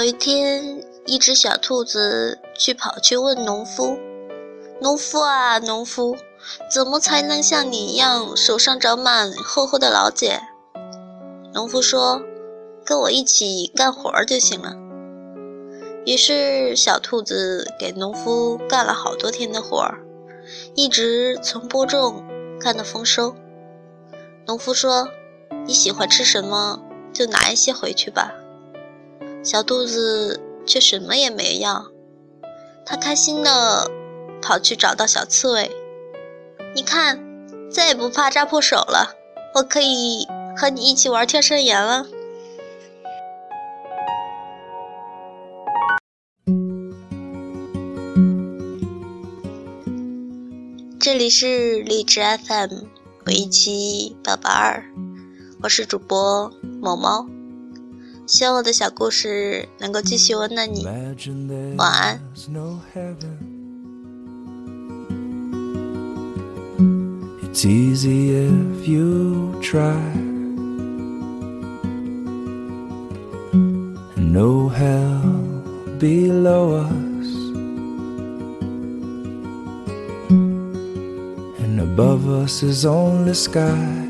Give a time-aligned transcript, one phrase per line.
[0.00, 3.98] 有一天，一只小兔子去跑去问农夫
[4.80, 6.16] ：“农夫啊，农夫，
[6.72, 10.40] 怎么才能像你一样手上长满厚厚的老茧？”
[11.52, 12.22] 农夫说
[12.82, 14.74] ：“跟我一起干活就行了。”
[16.06, 20.00] 于是，小兔子给农夫干了好多天的活儿，
[20.74, 22.24] 一直从播种
[22.58, 23.34] 干到丰收。
[24.46, 25.10] 农夫说
[25.68, 26.80] ：“你喜欢吃什么，
[27.12, 28.32] 就拿一些回去吧。”
[29.42, 31.86] 小兔子却什么也没要，
[32.84, 33.90] 它开心的
[34.42, 35.70] 跑去找到小刺猬
[36.76, 37.18] ：“你看，
[37.70, 39.16] 再也不怕扎破手了，
[39.54, 40.26] 我可以
[40.56, 42.06] 和你一起玩跳山岩了。”
[51.00, 52.84] 这里是荔枝 FM
[53.26, 54.84] 五一七八八二，
[55.62, 57.26] 我是主播某猫，
[58.29, 60.83] 希望我的小故事能够继续温暖你，
[61.77, 62.19] 晚安。
[81.95, 84.08] above us is only sky.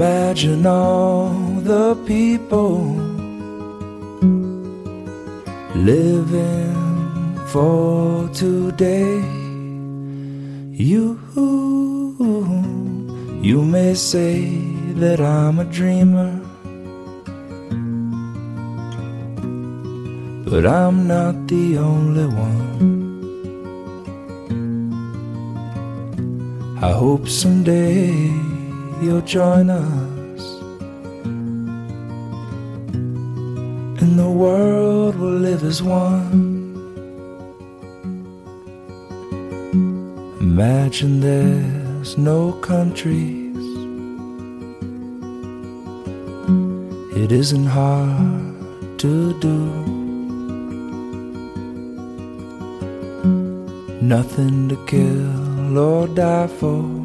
[0.00, 1.28] Imagine all
[1.60, 2.80] the people
[5.74, 9.20] living for today.
[10.72, 11.20] You,
[13.42, 14.48] you may say
[15.02, 16.32] that I'm a dreamer.
[20.48, 22.70] But I'm not the only one.
[26.80, 28.49] I hope someday
[29.00, 30.42] you'll join us
[34.02, 36.50] and the world will live as one.
[40.40, 43.56] Imagine there's no countries.
[47.16, 49.58] It isn't hard to do.
[54.02, 56.99] Nothing to kill or die for.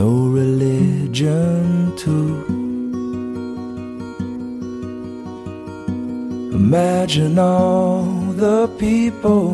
[0.00, 0.10] No
[0.40, 2.44] religion, too.
[6.60, 8.04] Imagine all
[8.44, 9.50] the people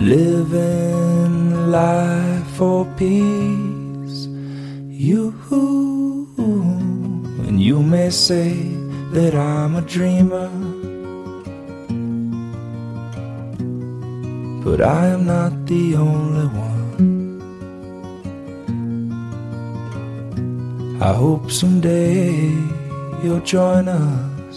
[0.00, 4.28] living life for peace.
[4.88, 5.34] You
[7.46, 8.54] and you may say
[9.12, 10.50] that I'm a dreamer.
[14.66, 16.75] but I am not the only one.
[21.06, 22.50] I hope someday
[23.22, 24.56] you'll join us,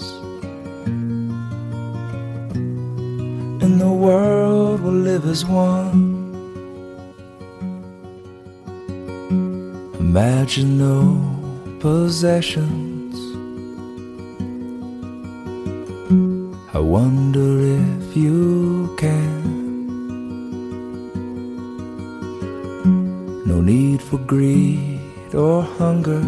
[3.63, 6.17] and the world will live as one.
[9.99, 11.21] Imagine no
[11.81, 13.15] possessions.
[16.73, 17.49] I wonder
[17.79, 19.37] if you can.
[23.45, 24.98] no need for greed
[25.35, 26.23] or hunger.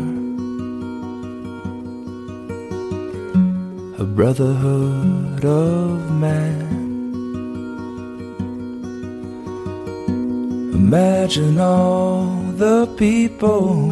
[4.02, 6.70] A brotherhood of man.
[10.74, 12.26] Imagine all
[12.58, 13.92] the people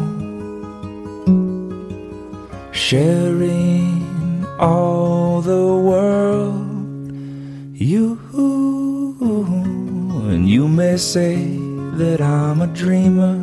[2.72, 7.12] sharing all the world.
[7.74, 8.18] You
[10.30, 11.36] and you may say
[11.94, 13.36] that I'm a dreamer.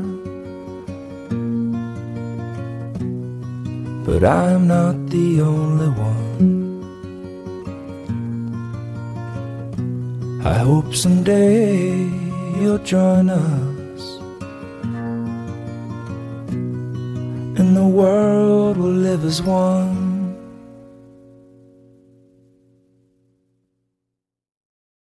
[4.07, 6.79] But I'm not the only one.
[10.45, 12.07] I hope someday
[12.57, 14.03] you'll join us.
[17.59, 20.06] And the world will live as one.